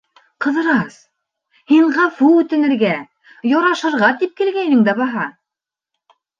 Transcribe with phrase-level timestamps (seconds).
[0.43, 0.95] Ҡыҙырас,
[1.73, 2.95] һин ғәфү үтенергә,
[3.53, 5.31] ярашырға тип килгәйнең дә баһа?!